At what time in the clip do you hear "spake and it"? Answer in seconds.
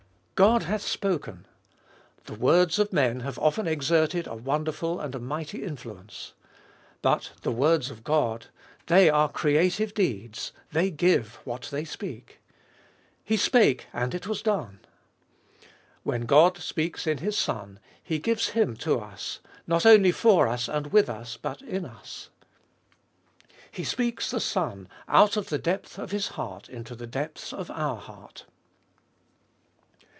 13.37-14.25